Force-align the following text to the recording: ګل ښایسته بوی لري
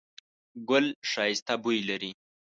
ګل 0.69 0.85
ښایسته 1.09 1.53
بوی 1.63 1.79
لري 1.89 2.11